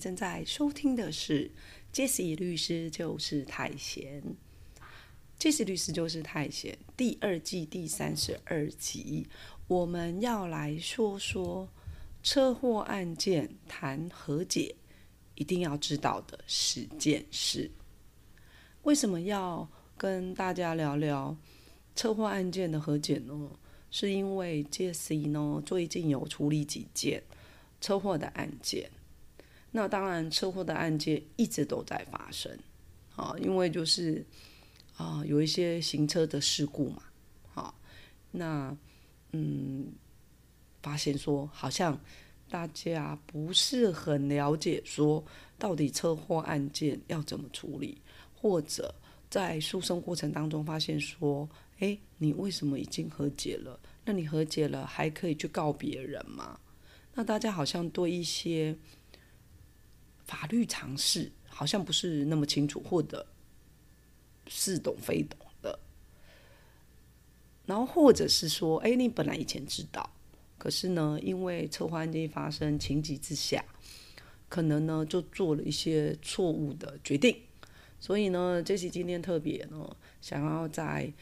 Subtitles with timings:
[0.00, 1.50] 正在收听的是
[1.92, 4.22] Jesse 律师就是太闲。
[5.38, 9.28] Jesse 律师就是太闲第二季第三十二集，
[9.68, 11.68] 我们要来说说
[12.22, 14.74] 车祸案件谈和解
[15.34, 17.70] 一定要知道的十件事。
[18.82, 21.36] 为什么要跟大家聊聊
[21.94, 23.50] 车祸案件的和解呢？
[23.90, 27.22] 是因为 Jesse 呢最近有处理几件。
[27.82, 28.90] 车祸的案件，
[29.72, 32.58] 那当然车祸的案件一直都在发生，
[33.16, 34.24] 啊，因为就是
[34.96, 37.02] 啊有一些行车的事故嘛，
[37.52, 37.74] 好，
[38.32, 38.76] 那
[39.32, 39.92] 嗯
[40.82, 41.98] 发现说好像
[42.48, 45.24] 大家不是很了解说
[45.56, 48.00] 到底车祸案件要怎么处理，
[48.34, 48.92] 或者
[49.28, 51.48] 在诉讼过程当中发现说，
[51.78, 53.78] 哎，你为什么已经和解了？
[54.04, 56.58] 那你和解了还可以去告别人吗？
[57.14, 58.76] 那大家好像对一些
[60.30, 63.26] 法律常识好像不是那么清楚，或者
[64.46, 65.76] 似懂非懂的。
[67.66, 70.08] 然后或者是说，哎，你本来以前知道，
[70.56, 73.64] 可是呢，因为车祸案件发生，情急之下，
[74.48, 77.36] 可能呢就做了一些错误的决定。
[77.98, 81.12] 所以呢，这期今天特别呢，想要再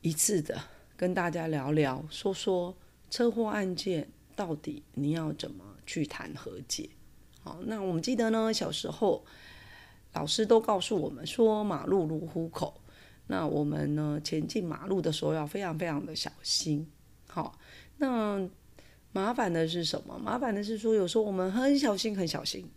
[0.00, 0.62] 一次的
[0.96, 2.76] 跟大家聊聊，说说
[3.10, 4.08] 车祸案件。
[4.34, 6.88] 到底你要怎么去谈和解？
[7.42, 9.24] 好，那我们记得呢，小时候
[10.12, 12.80] 老师都告诉我们说，马路如虎口。
[13.26, 16.86] 那我们呢，前进马路的时候要非常非常的小心。
[17.28, 17.58] 好，
[17.96, 18.48] 那
[19.12, 20.18] 麻烦的是什么？
[20.18, 22.70] 麻烦的是说，有时候我们很小心很小心，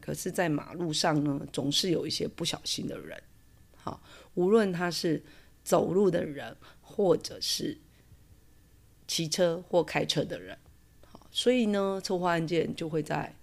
[0.00, 3.20] 可是，在马路上呢，总是有一些不小心的人。
[3.74, 4.02] 好，
[4.34, 5.22] 无论他是
[5.64, 7.78] 走路的人，或者是
[9.06, 10.58] 骑车或开车的人。
[11.06, 13.34] 好所以呢，车祸案件就会在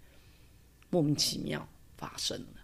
[0.89, 1.67] 莫名其妙
[1.97, 2.61] 发生了。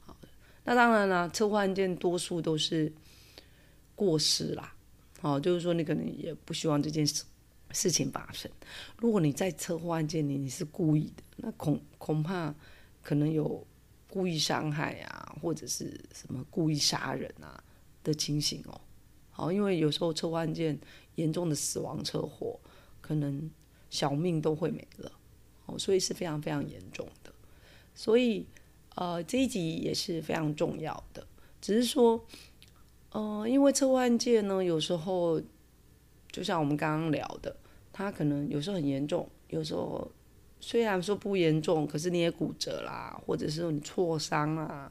[0.00, 0.28] 好的，
[0.64, 2.92] 那当然了，车祸案件多数都是
[3.94, 4.74] 过失啦。
[5.20, 7.24] 好，就是说你可能也不希望这件事
[7.70, 8.50] 事情发生。
[8.98, 12.54] 如果你在车祸案件里你是故意的，那恐恐怕
[13.02, 13.66] 可能有
[14.08, 17.62] 故意伤害啊，或者是什么故意杀人啊
[18.02, 18.80] 的情形哦。
[19.30, 20.78] 好，因为有时候车祸案件
[21.14, 22.58] 严重的死亡车祸
[23.00, 23.50] 可能。
[23.92, 25.12] 小命都会没了，
[25.66, 27.06] 哦，所以是非常非常严重。
[27.94, 28.46] 所以，
[28.94, 31.26] 呃，这一集也是非常重要的。
[31.60, 32.24] 只是说，
[33.10, 35.40] 呃，因为车祸案件呢，有时候
[36.30, 37.56] 就像我们刚刚聊的，
[37.92, 40.10] 它可能有时候很严重，有时候
[40.60, 44.90] 虽然说不严重，可是你也骨折啦，或者是你挫伤啊，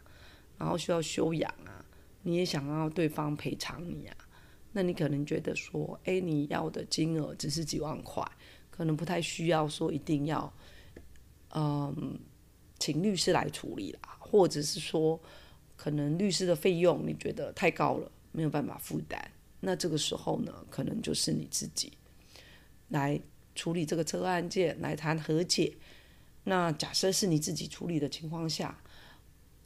[0.57, 1.83] 然后需要休养啊，
[2.23, 4.15] 你也想要对方赔偿你啊，
[4.71, 8.25] 那你可能觉得说，哎，你要的金额只是几万块。
[8.73, 10.51] 可能不太需要说一定要，
[11.53, 12.17] 嗯，
[12.81, 15.17] 请律师来处理啦，或者是说，
[15.77, 19.23] 可能律师的费用你觉得太高了，没有办法负担，
[19.59, 21.93] 那这个时候呢，可能就是你自己
[22.89, 23.21] 来
[23.55, 25.73] 处理这个车案件，来谈和解。
[26.43, 28.75] 那假设是你自己处理的情况下，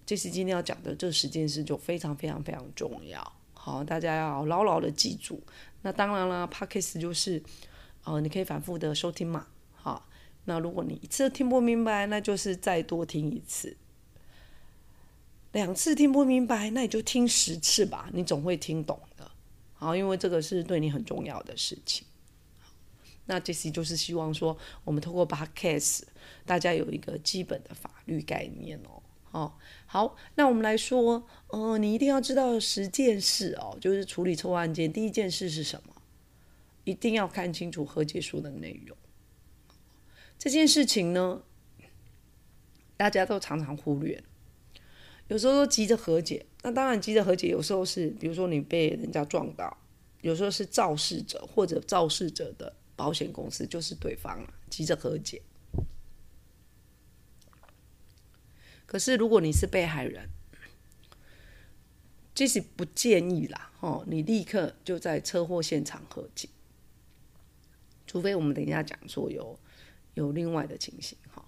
[0.06, 3.34] 这是今天要讲的这十件事就非常非常非常重要。
[3.54, 5.42] 好，大家要牢牢的记住。
[5.82, 7.42] 那当然了 p a c k e 就是。
[8.08, 10.08] 哦，你可以反复的收听嘛，好，
[10.46, 13.76] 那如果你一次听不明白，那就是再多听一次，
[15.52, 19.32] 两次听不明白，那你就听十次吧，你总会听懂的，
[19.74, 22.06] 好，因为这个是对你很重要的事情。
[23.26, 26.04] 那这些就是希望说，我们通过 Podcast，
[26.46, 29.54] 大家有一个基本的法律概念哦，哦，
[29.88, 35.96] 好，那我们来说，呃，你一定要知道十件事哦，就是处理错案件，第一件事是什么？
[36.84, 38.96] 一定要看清楚和解书的内容。
[40.38, 41.42] 这件事情呢，
[42.98, 44.24] 大家都常常忽略，
[45.28, 46.46] 有时候都急着和解。
[46.62, 49.78] 那当然，急着和解，有时候是比如说你被人家撞到，
[50.22, 55.42] 有时候是肇事者或者肇事者的保险公司就是对方了，急着和解。
[58.86, 60.30] 可是如果你是被害人，
[62.36, 66.50] 即使不建议啦，哦，你立刻就在车祸现场和解。
[68.06, 69.60] 除非我们等一下讲说有
[70.16, 71.46] 有另外的情形哈。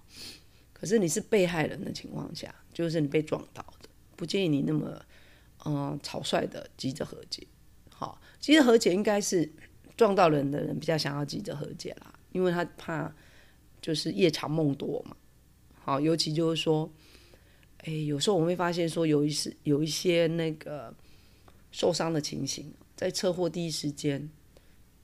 [0.72, 5.02] 可是你是被害人的情况下，就是你被撞到的，不建议你那么
[5.66, 7.48] 嗯草率的急着和解。
[7.90, 9.52] 好，急着和解应该是
[9.98, 13.12] 撞到人的人比较想要急着和解啦，因为他怕
[13.82, 15.18] 就是夜长梦多嘛。
[15.74, 16.88] 好，尤其就是说，
[17.80, 20.94] 哎，有时候我们会发现说，有一些有一些那个
[21.72, 24.30] 受伤的情形，在车祸第一时间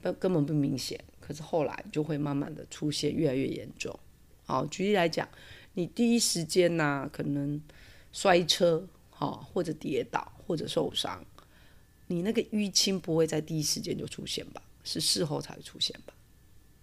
[0.01, 3.97] 根根本不明显，可是后来就会慢慢的出现，越来越严重。
[4.45, 5.25] 好，举例来讲，
[5.73, 7.61] 你第一时间呢，可能
[8.11, 11.25] 摔车，好，或者跌倒，或者受伤，
[12.07, 14.61] 你那个淤青不会在第一时间就出现吧？
[14.83, 16.13] 是事后才会出现吧？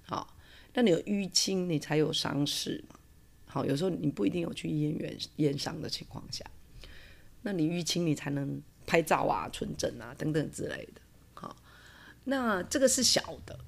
[0.06, 0.34] 好，
[0.72, 2.98] 那你有淤青，你才有伤势嘛？
[3.44, 6.43] 好，有时候你不一定有去医院验验伤的情况下，
[7.43, 11.02] 那你淤青你才能拍照啊、存证啊等等之类的。
[11.34, 11.54] 好，
[12.25, 13.58] 那这个是小的。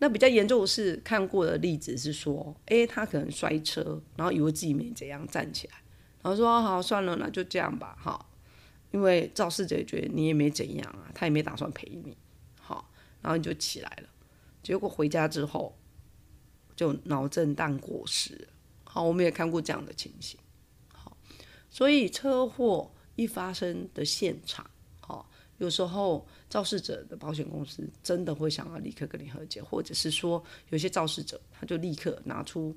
[0.00, 5.74] 那比较严重的是看过的例子是说，诶，他可能摔车，然后以为自己没怎样站起来，
[6.22, 8.30] 然后说好算了，那就这样吧，好，
[8.92, 12.16] 因为肇事者觉得你也没怎样啊，他也没打算赔你，
[12.60, 12.90] 好，
[13.22, 14.08] 然后你就起来了，
[14.62, 15.76] 结果回家之后
[16.76, 18.48] 就脑震荡过世。
[18.84, 20.38] 好，我们也看过这样的情形。
[20.92, 21.16] 好，
[21.68, 24.70] 所以车祸一发生的现场，
[25.58, 32.76] 有时候肇事者的保险公司真的会想要立刻跟你和解，或者是说有些肇事者他就立刻拿出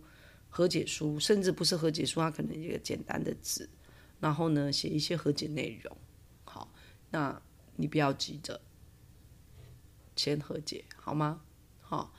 [0.50, 3.69] 和解书，甚至不是和解书，他可能一个简单的纸，
[4.19, 5.95] 然后呢写一些和解内容。
[6.44, 6.74] 好，
[7.12, 7.42] 那
[7.75, 8.60] 你不要急着
[10.16, 11.42] 先和解，好吗？
[11.81, 12.13] 好，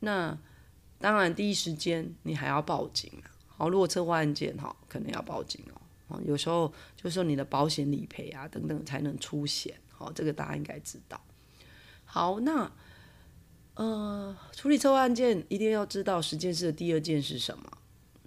[0.00, 0.38] 那
[0.98, 3.32] 当然第一时间你还要报警啊。
[3.46, 6.20] 好，如果车祸案件哈，可能要报警哦。
[6.26, 9.74] 有时候就是说你的保险理赔啊等等才能出险。
[10.04, 11.20] 哦，这个大家应该知道。
[12.04, 12.70] 好，那
[13.74, 17.78] 呃，处理车祸案件一定要知道十件事的第二件是什么。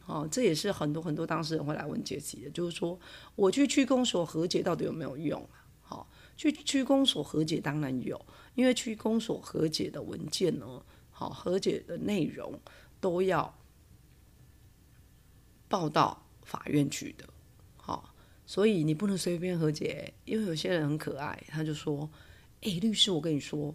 [0.06, 3.00] 哦，这也是很多很多当事人会来问杰西的，就是说
[3.36, 5.66] 我去区公所和解到底有没有用啊？
[5.81, 8.19] 好，去区公所和解当然有，
[8.56, 12.60] 因为区公所和解的文件呢，好，和解的内容
[13.00, 13.56] 都要。
[15.68, 17.27] 报到法院去的，
[18.45, 22.09] 所以你不能随便和解，因为有些人很可爱，他就说
[22.62, 23.74] ：“哎，律师，我跟你说，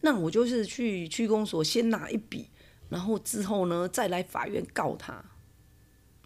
[0.00, 2.48] 那我就是去区公所先拿一笔，
[2.88, 5.24] 然后之后呢再来法院告他。”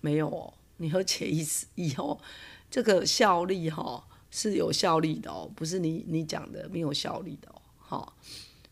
[0.02, 2.20] 没有哦，你和解意思以后，
[2.70, 8.16] 这个效力哈是有效力的哦，不是你你讲的没有效力的哦，好，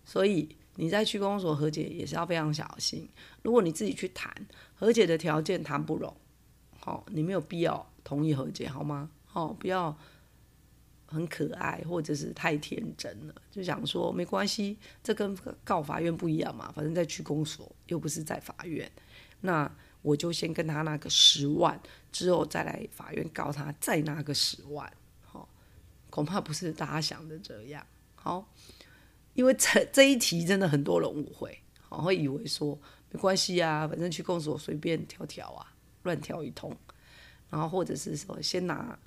[0.04, 3.08] 所以你在区公所和解也是要非常小心。
[3.42, 4.32] 如果你自己去谈
[4.74, 6.14] 和解的条件谈不拢。
[6.78, 9.10] 好，你没有必要同意和解，好吗？
[9.24, 9.96] 好，不要
[11.06, 18.88] 很可爱或者是太天真了，就想说没关系，这跟告法院不一样嘛，反正在区公所又不是在法院，
[19.40, 19.68] 那
[20.02, 21.80] 我就先跟他拿个十万，
[22.12, 24.92] 之后再来法院告他，再拿个十万，
[25.22, 25.48] 好，
[26.10, 27.84] 恐怕不是大家想的这样。
[28.14, 28.52] 好，
[29.32, 32.78] 因为这这一题真的很多人误会，好，会以为说
[33.10, 35.70] 没关系啊，反正去公所随便挑挑啊。
[36.04, 36.70] 乱跳一通，
[37.54, 38.98] 然后或者是说先拿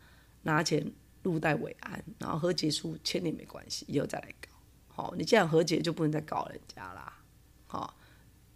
[0.41, 0.89] 拿钱
[1.21, 4.47] 入袋为安，然后和解书签也没关系，以后再来搞。
[4.87, 7.21] 好，你既然和解，就不能再搞人家啦。
[7.65, 7.93] 好，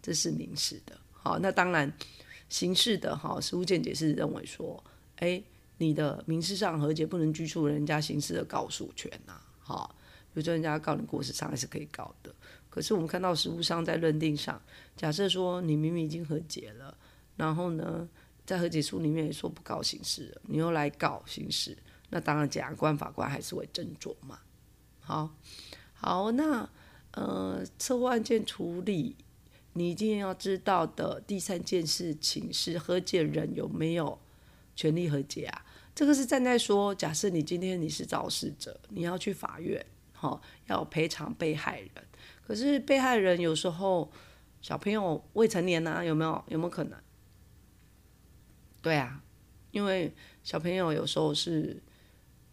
[0.02, 0.98] 这是民事的。
[1.12, 1.92] 好，那当然
[2.48, 4.82] 刑事的哈，实务见解是认为说，
[5.18, 5.44] 哎，
[5.78, 9.42] 你的民事上和解不能拘束人家刑事的告诉权呐。
[9.60, 9.94] 好，
[10.34, 12.34] 比如说人家告你过失伤害是可以告的，
[12.70, 14.62] 可是我们看到实务上在认定上，
[14.96, 16.98] 假设说你明明已经和解了，
[17.36, 18.08] 然后呢？
[18.52, 21.78] 在和解书里面也说不告刑事，你又来告刑事，
[22.10, 24.40] 那当然检察官、法官还是会斟酌嘛。
[25.00, 25.34] 好，
[25.94, 26.70] 好，那
[27.12, 29.16] 呃，车祸案件处理，
[29.72, 34.20] 你一定要知道的第三件事情是和解人有没有
[34.76, 35.66] 权利和解啊？
[35.96, 41.92] 这个是站在说，假设你今天你是肇事者，你要去法院，好，要赔偿被害人，
[42.46, 44.12] 可是被害人有时候
[44.62, 46.44] 小朋友未成年呐，有没有？
[46.50, 47.00] 有没有可能？
[48.82, 49.22] 对啊，
[49.72, 51.82] 因为小朋友有时候是，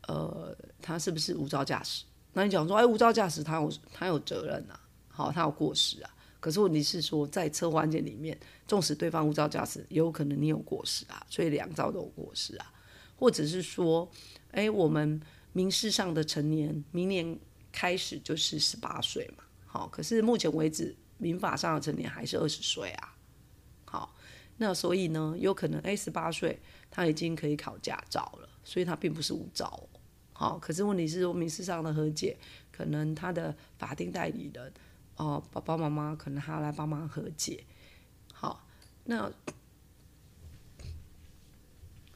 [0.06, 2.04] 呃，他是不是无照驾驶？
[2.32, 6.10] 那你讲说，哎，无照驾驶他有他有责任啊，好，他有过失啊。
[6.40, 12.72] 可是问题是说，在车祸案件里面，纵使对方无照驾驶，也有可能你有过失啊，所以两照都有过失啊。
[13.16, 14.08] 或者是说，
[14.52, 15.20] 哎，我们
[15.52, 17.36] 民事上的成年，明年
[17.72, 23.16] 开始就是十八岁嘛，好，可是目前为止，民法上的成年还是二十岁啊，
[24.58, 26.58] 那所以呢，有可能 A 十八岁
[26.90, 29.88] 他已经可以考驾照了，所以他并不是无照。
[30.32, 32.36] 好，可是问题是说民事上的和解，
[32.70, 34.72] 可能他的法定代理人
[35.16, 37.64] 哦，爸爸妈妈可能还要来帮忙和解。
[38.32, 38.64] 好，
[39.04, 39.32] 那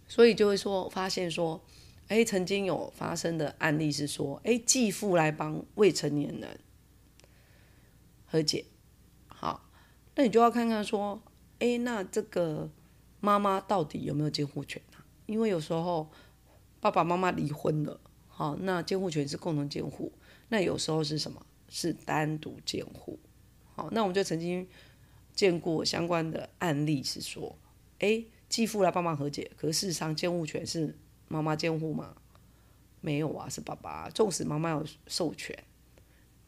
[0.06, 1.61] 所以就会说，发现说，
[2.08, 6.61] 哎，曾经有发生的案例是说，哎，继父来帮未成年人
[8.26, 8.64] 和解，
[9.26, 9.68] 好，
[10.14, 11.20] 那你就要看看说，
[11.62, 12.69] 哎，那这个
[13.21, 15.07] 妈妈到底有没有监护权啊？
[15.26, 16.11] 因为有时候
[16.81, 20.11] 爸爸妈妈离婚了，好，那监护权是共同监护，
[20.49, 21.47] 那有时候是什么？
[21.69, 23.16] 是单独监护。
[23.76, 24.66] 好，那我们就曾经
[25.33, 27.57] 见过相关的案例，是说，
[28.00, 28.25] 哎。
[28.49, 30.95] 继父来帮忙和解，可是事实上监护权是
[31.26, 32.14] 妈妈监护吗？
[33.00, 34.11] 没有啊，是爸爸。
[34.11, 35.59] 纵使妈妈有授权，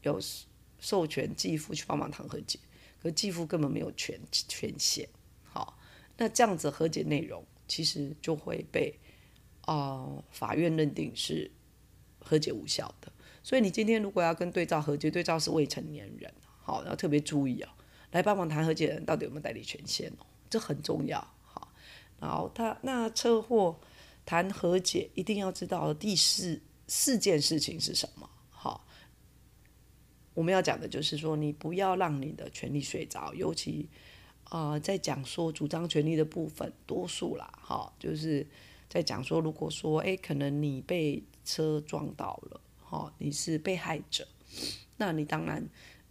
[0.03, 0.21] 有
[0.79, 2.59] 授权继父去帮忙谈和解，
[3.05, 5.07] 可继父根本没有权权限。
[5.43, 5.79] 好，
[6.17, 8.99] 那这样子和解内容其实就会被
[9.67, 11.51] 啊法院认定是
[12.19, 13.13] 和解无效的。
[13.43, 16.33] 所以你今天如果要跟对照和解，对照是未成年人，
[16.63, 17.69] 好要特别注意哦。
[18.13, 20.25] 来帮忙谈和解的人到底有没有代理权限哦？
[20.49, 21.21] 这很重要。
[21.43, 21.71] 好，
[22.19, 23.79] 然后他那车祸
[24.25, 28.31] 谈和解，一定要知道第四四件事情是什么？
[30.35, 33.89] 我们要讲的就是说，你不要让你的权利睡着，尤其
[34.45, 38.47] 啊，在讲说主张权利的部分，多数啦，哈，就是
[38.89, 44.29] 在讲说，如果说，哎，可能你被车撞到了，哈，你是被害者，
[44.99, 45.67] 那你当然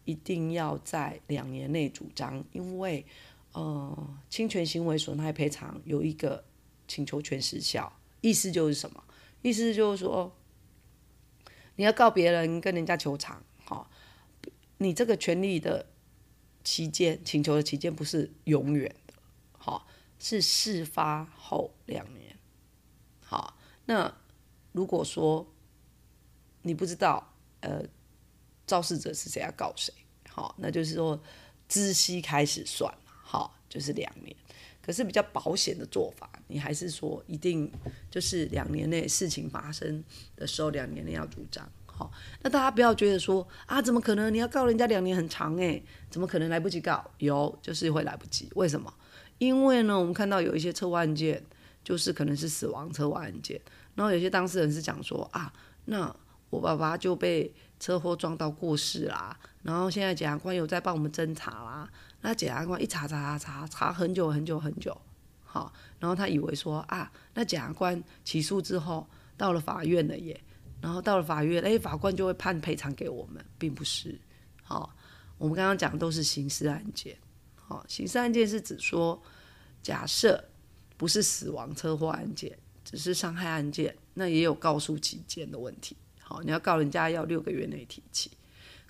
[0.06, 3.06] 一定要在两年内主张，因为。
[3.56, 6.44] 呃，侵权行为损害赔偿有一个
[6.88, 9.04] 请求权时效，意思就是什么？
[9.44, 10.36] 意思就是说，
[11.76, 13.44] 你要告别人跟人家求偿，
[14.84, 15.86] 你这个权利的
[16.64, 19.14] 期间，请求的期间不是永远的，
[19.58, 19.88] 好，
[20.20, 22.38] 是事发后两年，
[23.22, 24.14] 好，那
[24.74, 25.50] 如果说
[26.64, 27.84] 你不知道，呃，
[28.68, 29.94] 肇事者是谁要告谁，
[30.30, 31.18] 好，那就是说
[31.70, 32.94] 知悉开始算。
[33.06, 34.36] 好，就是两年，
[34.82, 37.72] 可是比较保险的做法，你还是说一定
[38.12, 40.04] 就是两年内事情发生
[40.36, 41.68] 的时候，两年内要主张。
[41.96, 44.34] 好，那大家不要觉得说啊，怎么可能？
[44.34, 47.06] 你要告人家两年很长诶，怎么可能来不及告？
[47.20, 48.50] 有，就是会来不及。
[48.56, 48.92] 为什么？
[49.38, 51.44] 因为呢，我们看到有一些车祸案件，
[51.84, 53.62] 就是可能是死亡车祸案件，
[53.94, 55.54] 然后有些当事人是讲说啊，
[55.86, 56.14] 那
[56.50, 61.90] 我爸爸就被车祸撞到过世啦，然后现在检察官有在帮我们侦查啦。
[62.22, 64.96] 那检察官一查查查查查很久很久很久，
[65.44, 70.40] 好，然后他以为说啊，那检察官起诉之后到了法院了耶，
[70.84, 74.20] 然后到了法院，哎，法官就会判赔偿给我们，并不是，
[74.64, 74.94] 好，
[75.38, 77.16] 我们刚刚讲的都是刑事案件，
[77.56, 79.24] 好，刑事案件是指说，
[79.82, 80.44] 假设
[80.98, 88.32] 不是死亡车祸案件，只是伤害案件，那也有告诉期间的问题，好，你要告人家要六个月内提起。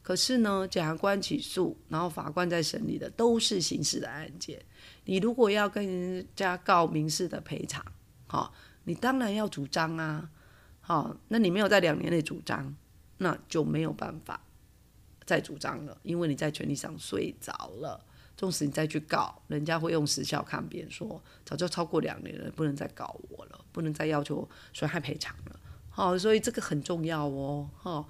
[0.02, 4.60] 可是呢，检察官起诉，然后法官在审理的都是刑事的案件。
[5.06, 7.86] 你如果要跟人家告民事的赔偿，
[8.26, 8.52] 好，
[8.86, 10.28] 你当然要主张啊，
[10.86, 12.76] 好，那你没有在两年内主张，
[13.18, 14.40] 那就没有办法
[15.26, 18.06] 再主张了，因为你在权利上睡着了。
[18.36, 25.60] 纵使你再去告，人家会用时效抗辩，说早就超过两年了，不能再告我了，不能再要求损害赔偿了。
[25.90, 28.06] 好，所以这个很重要哦，哈。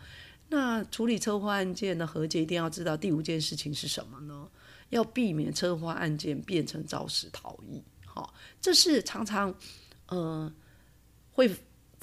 [0.48, 4.50] 那处理车祸案件的和解，一定要知道第五件事情是什么呢？
[4.90, 7.84] 要避免车祸案件变成肇事逃逸。
[8.06, 9.54] 好，这是常常
[10.08, 10.52] 呃
[11.34, 11.54] 会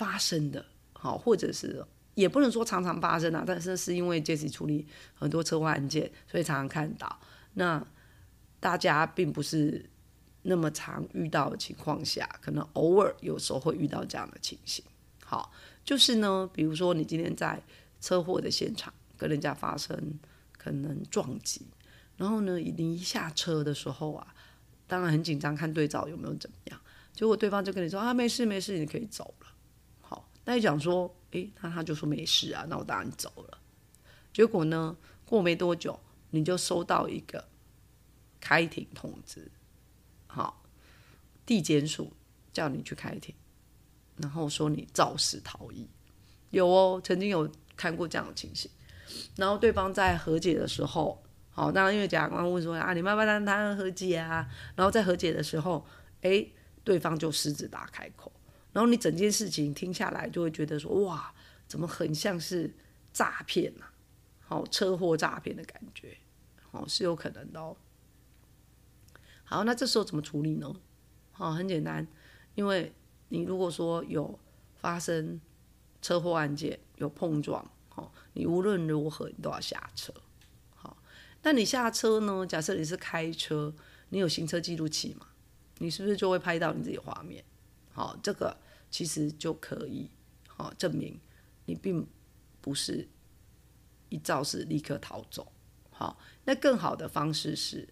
[0.01, 0.65] 发生的。
[0.95, 7.21] 好，或者是也不能说常常发生啊，但是是因为这次处理很多车祸案件，所以常常看到。
[7.55, 7.87] 那
[8.59, 9.89] 大家并不是
[10.43, 14.85] 那么常遇到的情况下，可能偶尔有时候会遇到这样的情形。
[15.25, 15.53] 好，
[15.85, 17.63] 就是呢，比如说你今天在。
[18.03, 20.19] 车祸的现场跟人家发生
[20.57, 21.61] 可能撞击，
[22.17, 24.35] 然后呢，你一下车的时候啊，
[24.87, 26.81] 当然很紧张，看对照有没有怎么样。
[27.13, 29.47] 结果对方就跟你说啊，没事没事，你可以走了。
[30.51, 33.59] 好，那你讲说，诶，那他就说没事啊，那我当然走了。
[34.33, 37.45] 结果呢，过没多久，你就收到一个
[38.41, 39.49] 开庭通知，
[40.27, 40.65] 好，
[41.47, 42.13] 地检署
[42.53, 43.33] 叫你去开庭，
[44.17, 45.89] 然后说你肇事逃逸，
[46.51, 47.51] 有哦，曾经有。
[47.77, 48.71] 看过这样的情形，
[49.37, 54.47] 然后对方在和解的时候，好，当然因为检察官问说啊，你慢慢谈谈和解啊？
[54.77, 55.87] 然后在和解的时候，
[56.21, 56.47] 哎，
[56.85, 58.31] 对方就狮子大开口，
[58.73, 61.35] 然后你整件事情听下来就会觉得说，哇，
[61.67, 62.75] 怎么很像是
[63.13, 63.85] 诈骗呐？
[64.41, 66.17] 好，车祸诈骗的感觉，
[66.71, 67.77] 好是有可能的哦。
[69.45, 70.75] 好，那这时候怎么处理呢？
[71.33, 72.07] 好，很简单，
[72.55, 72.93] 因为
[73.29, 74.39] 你如果说有
[74.77, 75.41] 发生。
[76.03, 80.11] 车祸案件有碰撞，好，你无论如何你都要下车，
[80.75, 80.97] 好。
[81.43, 82.47] 那你下车呢？
[82.47, 83.75] 假设你是开车，
[84.09, 85.27] 你有行车记录器嘛？
[85.77, 87.45] 你是不是就会拍到你自己画面？
[87.93, 88.57] 好，这个
[88.91, 90.11] 其实就可以
[90.49, 91.19] 好证明
[91.65, 92.07] 你并
[92.61, 93.09] 不是
[94.09, 95.53] 一肇事立刻逃走。
[95.91, 97.89] 好，那更好的方式是，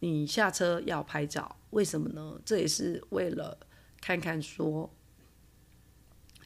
[0.00, 2.40] 你下车要拍照，为什么呢？
[2.44, 3.58] 这也是为了
[4.00, 4.94] 看看说，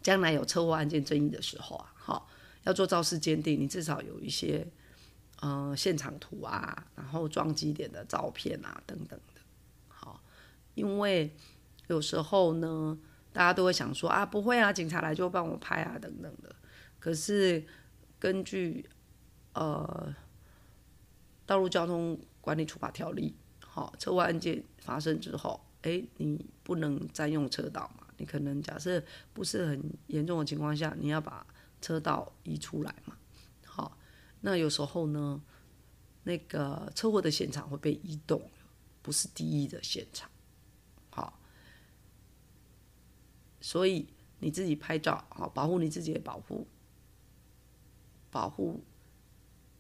[0.01, 2.31] 将来有车祸案件争议的时候啊，好
[2.63, 4.67] 要做肇事鉴定，你至少有一些
[5.41, 9.41] 呃现场图啊，然后撞击点的照片啊等等的。
[9.89, 10.23] 好，
[10.75, 11.35] 因为
[11.89, 12.97] 有时候呢，
[13.33, 16.55] 大家都会想说啊，不会啊，警察来就帮我拍啊等等的。
[16.99, 17.67] 可是
[18.19, 18.89] 根据
[19.53, 20.15] 呃。
[21.49, 28.07] 道路交通管理处罚条例，好，车祸案件发生之后，哎，你不能占用车道嘛？
[28.19, 29.03] 你可能假设
[29.33, 31.47] 不是很严重的情况下，你要把
[31.81, 33.17] 车道移出来嘛？
[33.65, 33.97] 好，
[34.43, 35.41] 那有时候呢，
[36.25, 38.51] 那个车祸的现场会被移动，
[39.01, 40.29] 不是第一的现场，
[41.09, 41.41] 好，
[43.61, 44.07] 所以
[44.39, 46.67] 你自己拍照，好，保护你自己的保护，
[48.31, 48.83] 保护。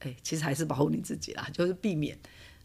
[0.01, 2.17] 哎，其实还是保护你自己啦， 就是避免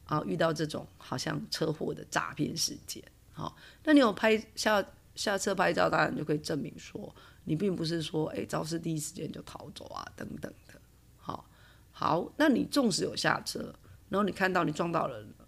[0.06, 3.04] 啊遇到这种好像车祸的诈骗事件。
[3.32, 7.16] 好，那你有拍下下车拍照，当然就可以证明说
[7.46, 10.80] 你并不是说哎肇事第一时间就逃走啊等等的。
[11.18, 11.50] 好，
[11.92, 13.74] 好，那你纵使有下车，
[14.10, 15.48] 然后你看到你撞到人了，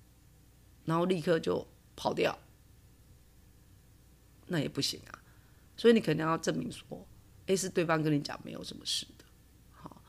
[0.86, 2.36] 然后立刻就跑掉，
[4.48, 5.22] 那也不行啊。
[5.78, 7.08] 所以你肯定要证明说，
[7.48, 9.26] 哎是对方跟你讲没有什么事的。
[9.72, 10.02] 好，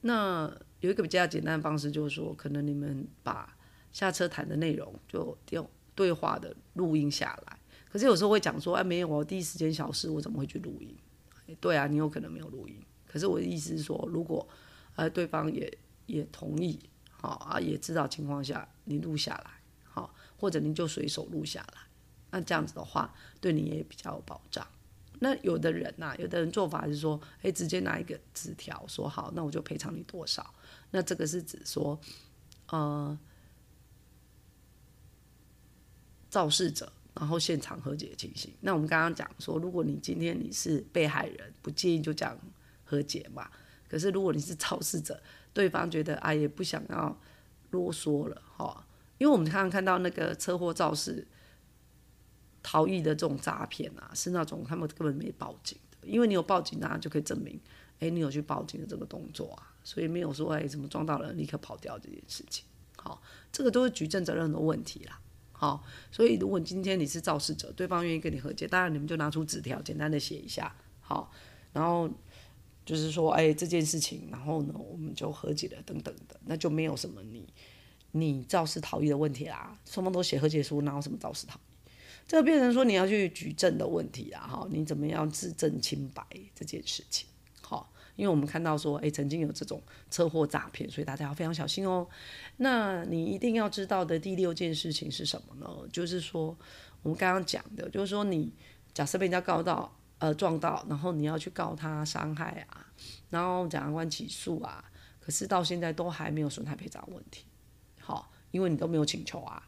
[0.00, 0.52] 那。
[0.80, 3.52] 有一个比较简单的方式，就是说，可能你们把
[3.90, 7.58] 下车谈的内容就用对话的录音下来。
[7.90, 10.96] 可是有时候会讲说，哎，没有，我第一时间消失，我怎么会去录音？
[11.60, 12.80] 对啊，你有可能没有录音。
[13.08, 14.48] 可是我的意思是说，如果
[14.94, 16.78] 呃对方也也同意，
[17.10, 19.50] 好啊，也知道情况下你录下来，
[19.82, 21.80] 好，或者你就随手录下来，
[22.30, 24.64] 那这样子的话，对你也比较有保障。
[25.20, 30.54] 那有的人呐，有的人做法是说，哎，直接拿一个纸条说好，那我就赔偿你多少。
[30.90, 31.98] 那这个是指说，
[32.68, 33.18] 呃，
[36.30, 38.52] 肇事者然后现场和解的情形。
[38.60, 42.38] 那我们刚刚讲说，如果你今天你是被害人，不介意就讲
[42.84, 43.50] 和解嘛。
[43.88, 45.20] 可是如果你是肇事者，
[45.52, 47.18] 对方觉得啊也不想要
[47.70, 48.86] 啰嗦了哈，
[49.18, 51.26] 因为我们刚刚看到那个车祸肇事。
[52.62, 57.58] 逃逸的这种诈骗啊，是那种他们根本没报警的，因为你有报警啊，就可以证明，
[58.00, 62.64] 哎，你有去报警的这个动作啊，所以没有说哎怎么撞到了立刻跑掉这件事情。
[62.96, 65.20] 好，这个都是举证责任的问题啦。
[65.52, 71.32] 好，所以如果今天你是肇事者，对方愿意跟你和解，当然你们就拿出纸条，简单的写一下，好，
[71.72, 72.08] 然后
[72.84, 77.46] 就是说哎这件事情，然后呢我们就和解了等等的，那就没有什么你
[78.12, 81.58] 你肇事逃逸的问题啦，双方都写和解书，哪有什么肇事逃？
[82.28, 86.22] 这变成说你要去举证的问题啊，哈，你怎么样自证清白
[86.54, 87.26] 这件事情，
[87.62, 92.06] 好，因为我们看到说，哎，曾经有这种车祸诈骗，所以大家要非常小心哦。
[92.58, 95.88] 那你一定要知道的第六件事情是什么呢？
[95.90, 96.54] 就是说，
[97.02, 98.52] 我们刚刚讲的，就是说你
[98.92, 102.92] 假设被人家告到，呃，撞到，然后你要去告他伤害啊，
[103.30, 104.84] 然后检察官起诉啊，
[105.18, 107.46] 可是到现在都还没有损害赔偿问题，
[107.98, 109.66] 好，因为你都没有请求啊。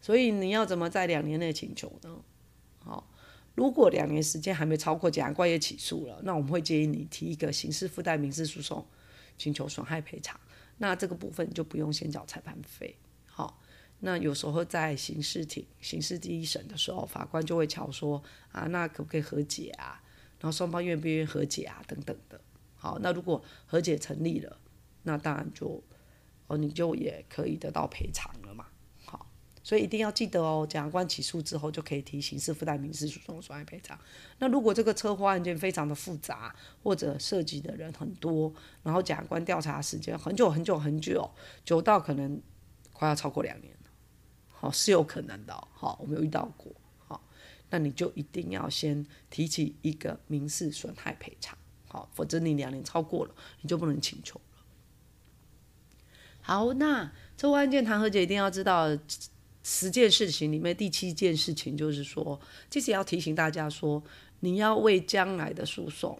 [0.00, 2.22] 所以你要怎么在两年内请求呢？
[2.78, 3.10] 好，
[3.54, 8.86] 如果两年时间还没超过，检察官也起诉了，那我们会建议你提一个刑事附带民事诉讼，
[9.36, 10.38] 请求损害赔偿。
[10.78, 12.96] 那这个部分就不用先缴裁判费。
[13.26, 13.60] 好，
[14.00, 20.00] 那有时候在刑事庭、刑事第一审的时候，法官就会瞧说啊，那可不可以和解啊？
[20.38, 21.82] 然后双方愿不愿意和解啊？
[21.88, 22.40] 等等的。
[22.76, 24.60] 好，那如果和解成立了，
[25.02, 25.82] 那当然就
[26.46, 28.30] 哦，你就也可以得到赔偿。
[29.66, 33.98] 所以一定要记得哦，检察官起诉之后就可以提刑事附带民事诉讼损害赔偿。
[34.38, 41.28] 那如果这个车祸案件非常的复杂，或者涉及的人很多，然后检察官调查时间很久很久很久，
[41.64, 42.40] 久到可能
[42.92, 43.90] 快要超过两年了，
[44.46, 46.72] 好是有可能的，好我们有遇到过，
[47.04, 47.20] 好
[47.70, 54.62] 那你就一定要先提起一个民事损害赔偿，好，否则你两年超过了，你就不能请求了。
[56.40, 58.96] 好，那车祸案件谈和解一定要知道。
[59.68, 64.00] 十件事情里面，第七件事情就是说，其实要提醒大家说，
[64.38, 66.16] 你要为将来的诉讼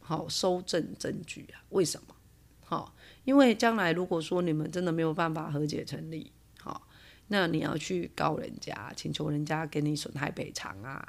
[0.00, 1.62] 好收证证据啊？
[1.68, 2.16] 为什么？
[2.64, 2.92] 好，
[3.22, 6.88] 因为将来如果说你们真的没有办法和解成立，好，
[7.28, 11.06] 那你要去告人家，请求人家给你损害赔偿啊。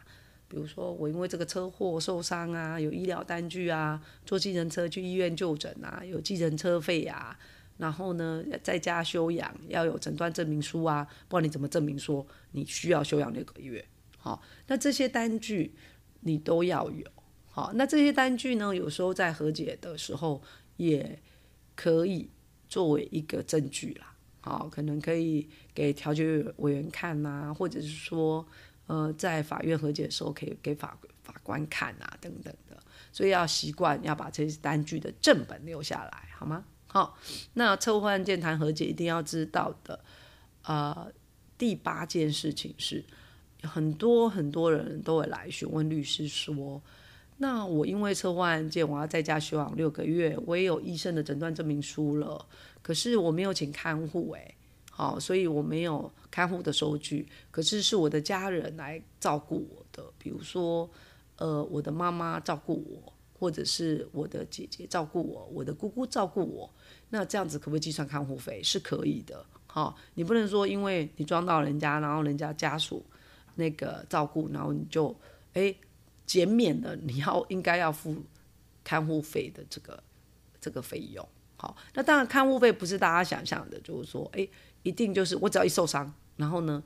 [0.47, 7.35] 比如说我因为这个车祸受伤啊，有医疗单据啊，坐计程车去医院就诊啊，有计程车费啊，
[7.77, 13.83] 然后呢，在家休养要有诊断证明书啊，不然你怎么证明说你需要休养六个月？
[14.17, 15.73] 好，那这些单据
[16.21, 17.05] 你都要有。
[17.49, 20.41] 好，那这些单据呢，有时候在和解的时候
[20.77, 21.19] 也
[21.75, 22.29] 可以
[22.69, 24.15] 作为一个证据啦。
[24.41, 28.45] 好，可能可以给调解委员看呐，或者是说，
[28.87, 32.77] 呃，在法院和解的时候可以给法法官看啊，等等的。
[33.11, 36.65] 所以要习惯要把这些单据的正本留下来，好吗？
[36.93, 37.17] 好，
[37.55, 39.99] 那车祸案件谈和解一定要知道的，
[40.61, 41.11] 呃，
[41.57, 43.03] 第八件事情是，
[43.63, 46.79] 很多很多人都会来询问律师说，
[47.37, 52.45] 那我因为车祸案件我要在家休养六个月，我也有医生的诊断证明书了，
[52.83, 54.53] 可是我没有请看护，诶，
[54.91, 60.87] 好，所以我没有看护的收据，可是是我的家人来照顾我的，比如说，
[61.37, 63.12] 呃，我的妈妈照顾我。
[63.43, 66.73] 或者是我的姐姐照顾我，我的姑姑照顾我，
[67.09, 68.63] 那这样子可不可以计算看护费？
[68.63, 73.05] 是可以的，好，你不能说因为你装到人家，然后人家家属
[73.55, 75.13] 那个照顾，然后你就
[75.55, 75.75] 哎
[76.25, 78.15] 减免了你要应该要付
[78.81, 80.01] 看护费的这个
[80.61, 81.27] 这个费用。
[81.57, 84.47] 好，那当然看护费不是大家想象的，就是说哎
[84.83, 86.81] 一定就是我只要一受伤，然后呢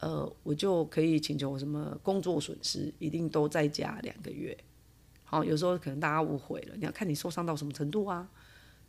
[0.00, 4.54] 呃我就可以请求什么工作损失，一定都在家两个月。
[5.28, 8.26] 好，有时候可能大家误会了，你要看你受伤到什么程度啊。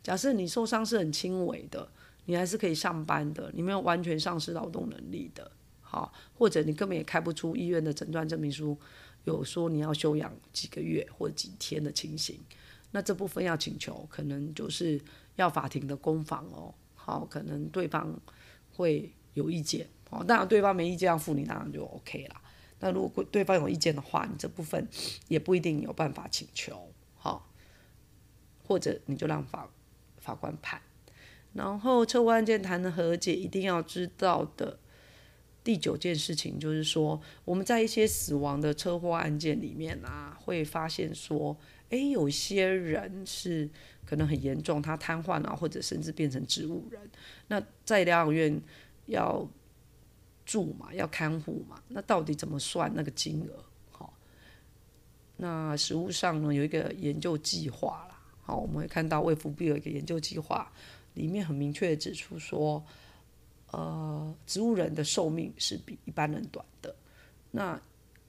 [0.02, 1.86] 假设你受伤是很轻微的，
[2.26, 5.50] 你还是可以上班的，你没有完全丧失劳动能力的。
[5.80, 8.78] 好，或者你根本也开不出医院的诊断证明书，
[9.24, 12.38] 有说你要休养几个月或几天的情形，
[12.92, 15.00] 那这部分要请求，可能就是
[15.34, 16.72] 要法庭的攻防哦。
[16.94, 18.14] 好，可能对方
[18.70, 22.36] 会有意见，哦，当然对方没意见要付你，当然就 OK 了。
[22.80, 24.86] 那如果对方有意见的话，你这部分
[25.26, 27.50] 也不一定有办法请求，好，
[28.64, 29.68] 或者你就让法
[30.18, 30.80] 法官判。
[31.54, 34.78] 然后车祸案件谈的和解，一定要知道的
[35.64, 41.56] 第九件事情就是说，我们在一些死亡的车祸案件里面啊，会发现说，
[41.90, 43.68] 哎，有些人是
[44.06, 47.10] 可能很严重，他瘫痪啊，或者甚至变成植物人，
[47.48, 48.62] 那在疗养院
[49.06, 49.48] 要。
[50.48, 53.62] 住嘛，要看护嘛，那到底怎么算那个金额？
[53.90, 54.14] 好，
[55.36, 58.18] 那实物上呢有一个研究计划啦。
[58.40, 60.72] 好，我们会看到卫福部有一个研究计划，
[61.12, 62.82] 里面很明确的指出说，
[63.72, 66.96] 呃，植物人的寿命是比一般人短的。
[67.50, 67.78] 那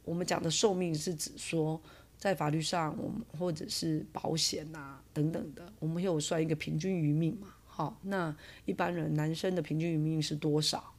[0.03, 1.81] 我们讲的寿命是指说，
[2.17, 7.47] 在法律上，我们或者是保险啊等等的，我们有算一个平均余命嘛？
[7.65, 10.93] 好，那一般人男生的平均余命是多少？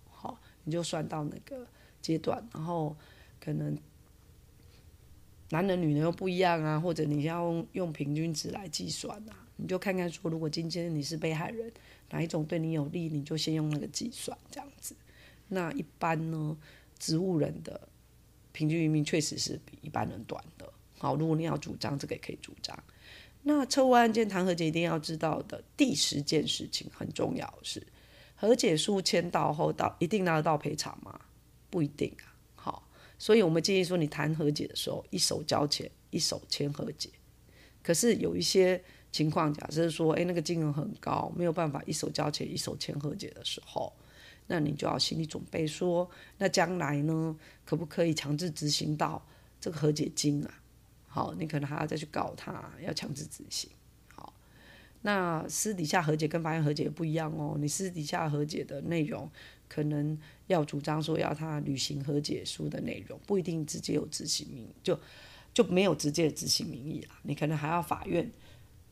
[0.64, 1.66] 你就算到那个
[2.00, 2.96] 阶段，然后
[3.40, 3.76] 可能
[5.50, 11.72] 男人女人又不一样啊，或者你要用平均值来计算啊，你就看看说，如果今天你是被害人，
[12.10, 14.94] 哪一种对你有利，你就先用那个计算这样子。
[15.48, 16.56] 那一般呢，
[16.98, 17.88] 植物人的
[18.52, 20.72] 平均余命确实是比一般人短的。
[20.98, 22.78] 好，如果你要主张这个也可以主张。
[23.42, 27.84] 那车祸案件谈和解一定要知道的第十件事情很重要是。
[28.40, 31.20] 和解书签到后，到一定拿得到赔偿吗？
[31.68, 32.32] 不一定啊。
[32.54, 37.10] 好，所以我们建议说，你谈和解的时候，一手交钱，一手签和解。
[37.82, 43.92] 可是有一些情况，假设说，诶，那个金额很高，没有办法一手交钱，一手签和解的时候，
[44.46, 49.22] 那你就要心理准备说，那将来呢，可不可以强制执行到
[49.60, 50.54] 这个和解金啊？
[51.06, 53.70] 好，你可能还要再去告他，要强制执行。
[55.02, 57.56] 那私底下和解跟法院和解不一样哦。
[57.58, 59.30] 你私底下和解的内容，
[59.68, 64.98] 可能要主张说要他履行和解书的内容，不一定直接有执行名，就
[65.54, 67.18] 就没有直接的执行名义啦。
[67.22, 68.30] 你可能还要法院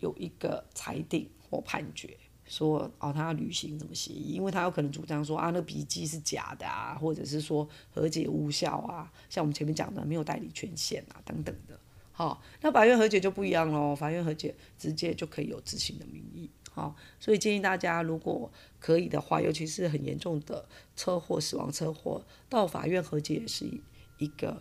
[0.01, 2.16] 有一个裁定或判决，
[2.47, 11.79] 说哦他要履行什么协议，因为他有可能主张说啊那笔记是假的啊，或者是说和解无效啊，像我们前面讲的没有代理权限啊等等的。
[12.18, 13.94] 好，那法院和解就不一样喽。
[13.94, 16.50] 法院和解直接就可以有执行的名义。
[16.68, 18.50] 好，所以建议大家如果
[18.81, 23.70] 可以的话，尤其是很严重的车祸、死亡车祸，到法院和解也是
[24.18, 24.61] 一个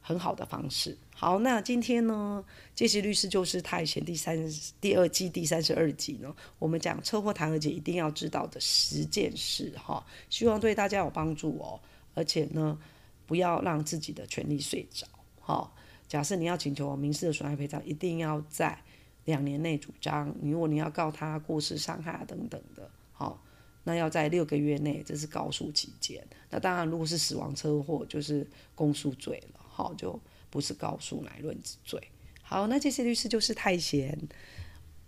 [0.00, 0.96] 很好的方式。
[1.12, 4.38] 好，那今天呢，杰西律师就是太险第三
[4.80, 11.80] 第二季第三十二集呢，我们讲车祸谈和解一定要知道的十件事哈，希望对大家有帮助哦。
[12.14, 12.78] 而且呢，
[13.26, 15.04] 不要让自己的权利睡着。
[15.40, 15.74] 好。
[16.08, 18.78] 假设你要请求民事的损害赔偿，一定要在
[19.24, 20.34] 两年内主张。
[20.42, 23.42] 如果你要告他过失伤害等等的，好，
[23.84, 26.24] 那要在六个月内，这是告诉期间。
[26.50, 32.00] 那当然，如果是死亡车祸，就是公诉罪了，好，就不是告诉乃论之罪。
[32.42, 34.16] 好，那这些律师就是太闲。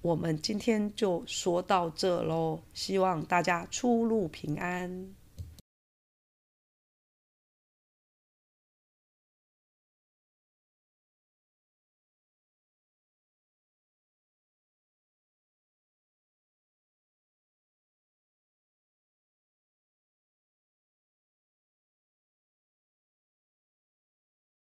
[0.00, 5.08] 我们今天就说到这喽，希望大家出入平安。